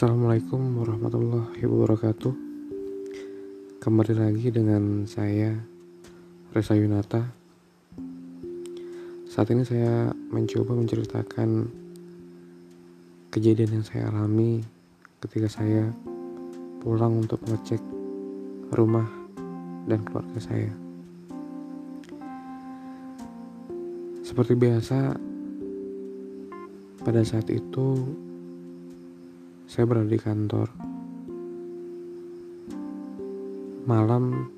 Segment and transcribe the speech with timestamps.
[0.00, 2.32] Assalamualaikum warahmatullahi wabarakatuh.
[3.84, 5.52] Kembali lagi dengan saya
[6.56, 7.20] Reza Yunata.
[9.28, 11.68] Saat ini saya mencoba menceritakan
[13.28, 14.64] Kejadian yang saya alami
[15.20, 15.92] ketika saya
[16.80, 17.84] pulang untuk mengecek
[18.72, 19.04] rumah
[19.84, 20.72] dan keluarga saya.
[24.24, 25.12] Seperti biasa
[27.04, 28.00] pada saat itu
[29.70, 30.66] saya berada di kantor.
[33.86, 34.50] Malam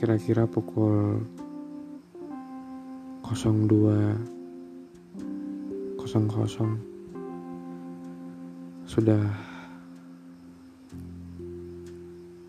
[0.00, 1.20] kira-kira pukul
[3.20, 6.08] 02.00
[8.88, 9.28] sudah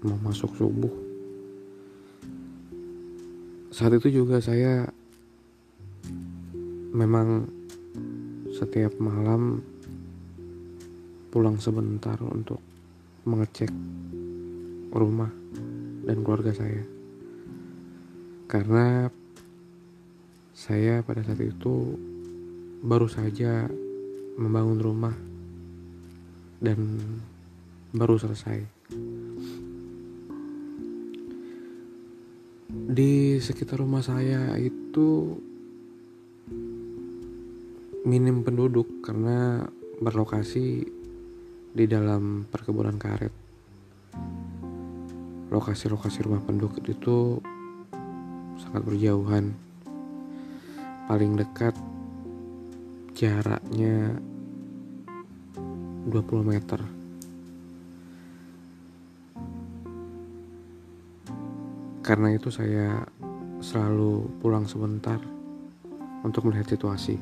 [0.08, 0.96] mau masuk subuh.
[3.76, 4.88] Saat itu juga saya
[6.96, 7.52] memang
[8.56, 9.60] setiap malam
[11.38, 12.58] pulang sebentar untuk
[13.30, 13.70] mengecek
[14.90, 15.30] rumah
[16.02, 16.82] dan keluarga saya.
[18.50, 19.06] Karena
[20.58, 21.94] saya pada saat itu
[22.82, 23.70] baru saja
[24.42, 25.14] membangun rumah
[26.58, 27.06] dan
[27.94, 28.90] baru selesai.
[32.98, 35.38] Di sekitar rumah saya itu
[38.10, 39.70] minim penduduk karena
[40.02, 40.97] berlokasi
[41.78, 43.30] di dalam perkebunan karet.
[45.54, 47.38] Lokasi-lokasi rumah penduduk itu
[48.58, 49.54] sangat berjauhan.
[51.06, 51.78] Paling dekat
[53.14, 54.18] jaraknya
[56.10, 56.82] 20 meter.
[62.02, 63.06] Karena itu saya
[63.62, 65.22] selalu pulang sebentar
[66.26, 67.22] untuk melihat situasi.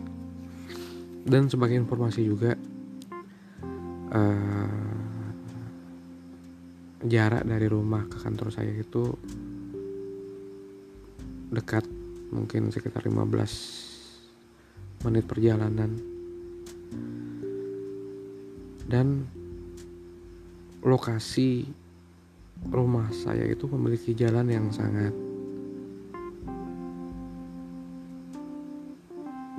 [1.25, 2.53] Dan sebagai informasi juga,
[4.15, 4.95] uh,
[7.05, 9.11] jarak dari rumah ke kantor saya itu
[11.51, 11.85] dekat
[12.33, 15.91] mungkin sekitar 15 menit perjalanan.
[18.85, 19.25] Dan
[20.85, 21.65] lokasi
[22.69, 25.13] rumah saya itu memiliki jalan yang sangat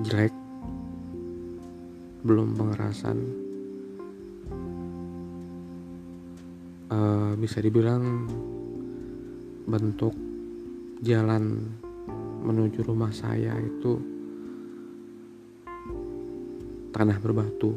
[0.07, 0.35] jelek
[2.23, 3.46] belum pengerasan
[6.91, 8.27] uh, bisa dibilang
[9.67, 10.15] bentuk
[11.03, 11.75] jalan
[12.47, 13.99] menuju rumah saya itu
[16.95, 17.75] tanah berbatu.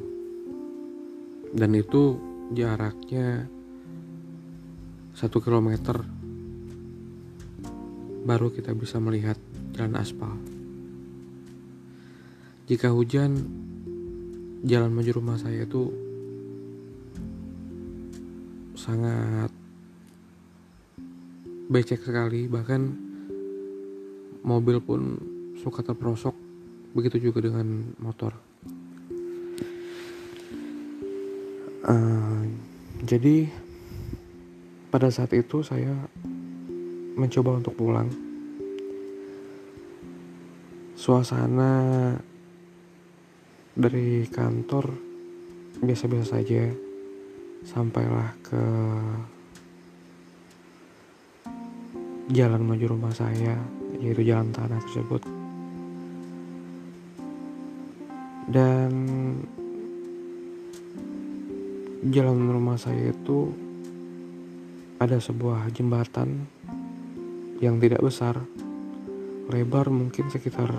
[1.50, 2.16] Dan itu
[2.54, 3.50] jaraknya
[5.18, 5.98] satu kilometer.
[8.24, 9.36] Baru kita bisa melihat
[9.74, 10.38] jalan aspal.
[12.70, 13.34] Jika hujan
[14.62, 16.09] jalan menuju rumah saya itu
[18.90, 19.54] sangat
[21.70, 22.50] becek sekali.
[22.50, 22.82] Bahkan
[24.42, 25.02] mobil pun
[25.62, 26.34] suka terperosok
[26.98, 28.34] begitu juga dengan motor.
[31.86, 32.50] Uh,
[33.06, 33.46] jadi
[34.90, 35.94] pada saat itu saya
[37.14, 38.10] mencoba untuk pulang.
[40.98, 42.18] Suasana
[43.78, 44.92] dari kantor
[45.80, 46.89] biasa-biasa saja
[47.68, 48.64] sampailah ke
[52.30, 53.58] jalan menuju rumah saya
[54.00, 55.22] yaitu jalan tanah tersebut.
[58.50, 58.92] Dan
[62.10, 63.54] jalan rumah saya itu
[65.00, 66.48] ada sebuah jembatan
[67.60, 68.40] yang tidak besar
[69.52, 70.70] lebar mungkin sekitar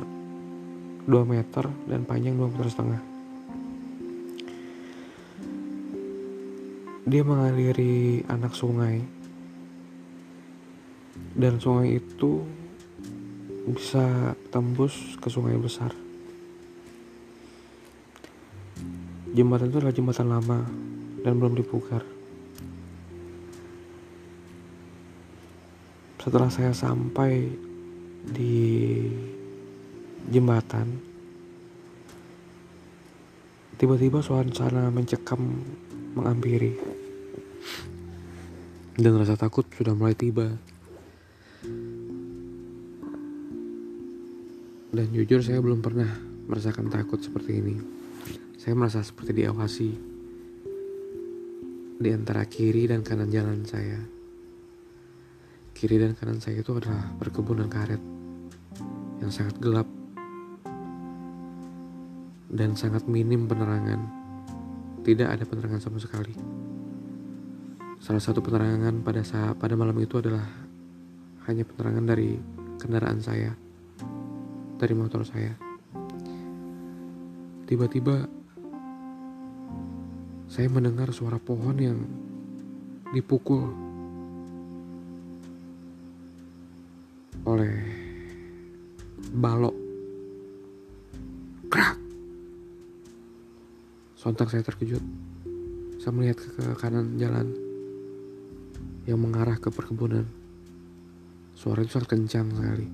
[1.05, 3.10] 2 meter dan panjang 2 meter setengah
[7.09, 9.01] dia mengaliri anak sungai.
[11.33, 12.45] Dan sungai itu
[13.71, 15.95] bisa tembus ke sungai besar.
[19.31, 20.61] Jembatan itu adalah jembatan lama
[21.23, 22.03] dan belum dipugar.
[26.21, 27.49] Setelah saya sampai
[28.21, 29.09] di
[30.29, 31.01] jembatan
[33.81, 35.41] tiba-tiba suasana mencekam
[36.13, 36.77] menghampiri
[39.01, 40.53] dan rasa takut sudah mulai tiba.
[44.91, 46.11] Dan jujur saya belum pernah
[46.51, 47.77] merasakan takut seperti ini.
[48.61, 49.91] Saya merasa seperti diawasi
[52.01, 53.97] di antara kiri dan kanan jalan saya.
[55.73, 58.03] Kiri dan kanan saya itu adalah perkebunan karet
[59.25, 59.89] yang sangat gelap
[62.51, 64.01] dan sangat minim penerangan.
[65.01, 66.60] Tidak ada penerangan sama sekali.
[68.01, 70.41] Salah satu penerangan pada saat pada malam itu adalah
[71.45, 72.33] hanya penerangan dari
[72.81, 73.53] kendaraan saya,
[74.81, 75.53] dari motor saya.
[77.69, 78.25] Tiba-tiba
[80.49, 82.01] saya mendengar suara pohon yang
[83.13, 83.69] dipukul
[87.45, 87.85] oleh
[89.37, 89.77] balok.
[91.69, 91.97] Krak!
[94.17, 95.05] Sontak saya terkejut.
[96.01, 97.70] Saya melihat ke, ke kanan jalan
[99.09, 100.27] yang mengarah ke perkebunan.
[101.57, 102.89] Suara itu sangat kencang sekali.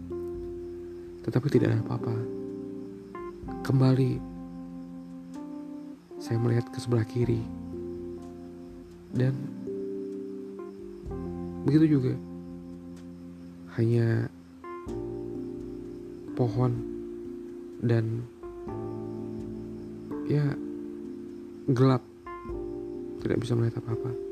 [1.27, 2.15] Tetapi tidak ada apa-apa.
[3.67, 4.13] Kembali
[6.23, 7.43] saya melihat ke sebelah kiri.
[9.11, 9.35] Dan
[11.67, 12.15] begitu juga.
[13.79, 14.31] Hanya
[16.37, 16.73] pohon
[17.83, 18.25] dan
[20.27, 20.43] ya
[21.71, 22.03] gelap
[23.21, 24.26] tidak bisa melihat apa-apa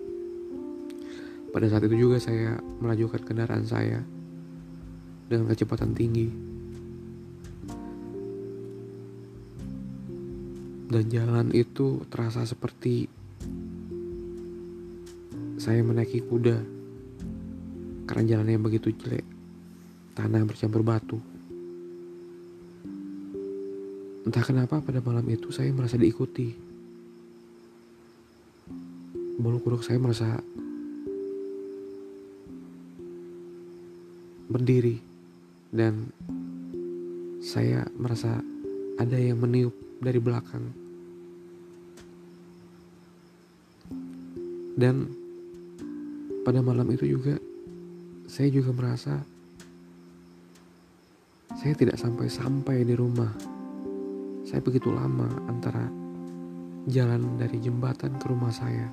[1.54, 4.02] pada saat itu juga saya melajukan kendaraan saya
[5.30, 6.26] dengan kecepatan tinggi
[10.90, 13.06] dan jalan itu terasa seperti
[15.62, 16.58] saya menaiki kuda
[18.10, 19.22] karena jalannya begitu jelek
[20.18, 21.22] tanah bercampur batu
[24.24, 26.48] Entah kenapa pada malam itu saya merasa diikuti.
[29.36, 30.40] Bulu kuduk saya merasa
[34.54, 35.02] berdiri
[35.74, 36.14] dan
[37.42, 38.38] saya merasa
[39.02, 40.70] ada yang meniup dari belakang.
[44.78, 45.10] Dan
[46.46, 47.34] pada malam itu juga
[48.30, 49.18] saya juga merasa
[51.58, 53.34] saya tidak sampai-sampai di rumah
[54.46, 55.90] saya begitu lama antara
[56.86, 58.86] jalan dari jembatan ke rumah saya.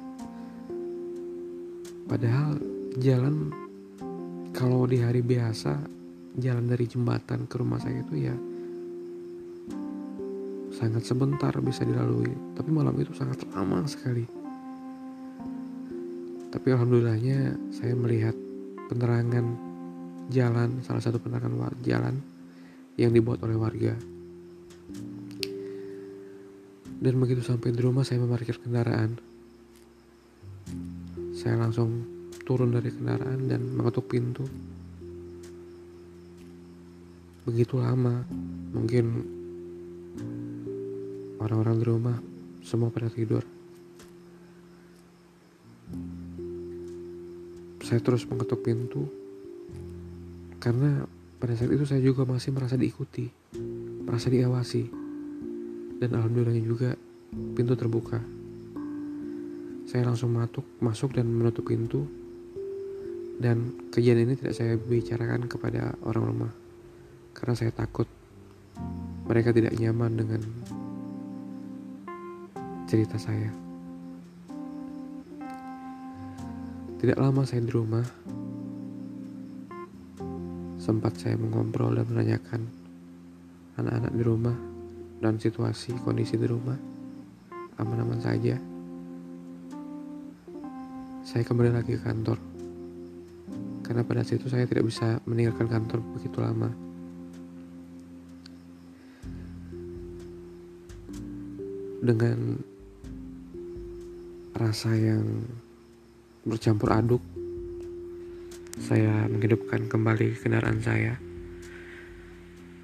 [2.09, 2.57] Padahal
[2.97, 3.53] jalan
[4.61, 5.73] kalau di hari biasa
[6.37, 8.35] jalan dari jembatan ke rumah saya itu ya
[10.77, 12.29] sangat sebentar bisa dilalui.
[12.53, 14.21] Tapi malam itu sangat lama sekali.
[16.53, 18.37] Tapi alhamdulillahnya saya melihat
[18.85, 19.49] penerangan
[20.29, 22.21] jalan, salah satu penerangan jalan
[23.01, 23.97] yang dibuat oleh warga.
[27.01, 29.17] Dan begitu sampai di rumah saya memarkir kendaraan.
[31.33, 32.20] Saya langsung
[32.51, 34.43] turun dari kendaraan dan mengetuk pintu.
[37.47, 38.27] Begitu lama,
[38.75, 39.23] mungkin
[41.39, 42.17] orang-orang di rumah
[42.59, 43.39] semua pada tidur.
[47.87, 49.07] Saya terus mengetuk pintu
[50.59, 51.07] karena
[51.39, 53.31] pada saat itu saya juga masih merasa diikuti,
[54.03, 54.91] merasa diawasi
[56.03, 56.99] dan alhamdulillahnya juga
[57.31, 58.19] pintu terbuka.
[59.87, 62.20] Saya langsung masuk, masuk dan menutup pintu.
[63.41, 66.51] Dan kejadian ini tidak saya bicarakan kepada orang rumah
[67.33, 68.05] karena saya takut
[69.25, 70.41] mereka tidak nyaman dengan
[72.85, 73.49] cerita saya.
[77.01, 78.05] Tidak lama saya di rumah,
[80.77, 82.61] sempat saya mengobrol dan menanyakan
[83.81, 84.57] anak-anak di rumah
[85.17, 86.77] dan situasi kondisi di rumah
[87.81, 88.53] aman-aman saja.
[91.25, 92.50] Saya kembali lagi ke kantor.
[93.91, 96.71] Karena pada saat itu saya tidak bisa meninggalkan kantor begitu lama.
[101.99, 102.55] Dengan
[104.55, 105.43] rasa yang
[106.47, 107.19] bercampur aduk,
[108.79, 111.19] saya menghidupkan kembali kendaraan saya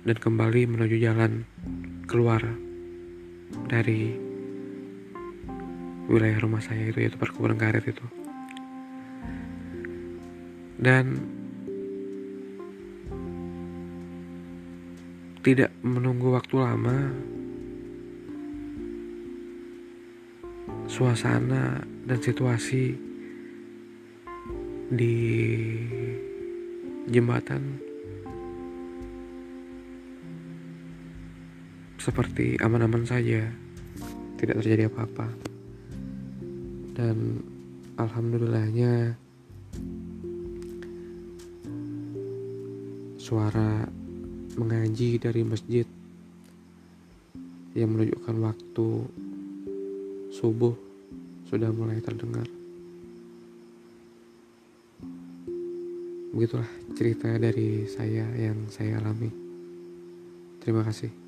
[0.03, 1.47] dan kembali menuju jalan
[2.03, 2.43] keluar
[3.71, 4.11] dari
[6.11, 8.26] wilayah rumah saya itu yaitu perkebunan karet itu
[10.77, 11.17] dan
[15.41, 16.97] tidak menunggu waktu lama
[20.87, 22.95] suasana dan situasi
[24.87, 25.15] di
[27.11, 27.87] jembatan
[32.07, 33.51] seperti aman-aman saja,
[34.39, 35.27] tidak terjadi apa-apa.
[36.95, 37.43] Dan
[37.99, 39.19] alhamdulillahnya
[43.27, 43.83] suara
[44.55, 45.83] mengaji dari masjid
[47.75, 48.87] yang menunjukkan waktu
[50.31, 50.71] subuh
[51.51, 52.47] sudah mulai terdengar.
[56.31, 59.27] Begitulah cerita dari saya yang saya alami.
[60.63, 61.26] Terima kasih.